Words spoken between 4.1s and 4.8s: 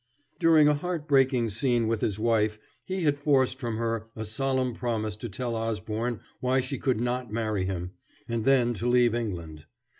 a solemn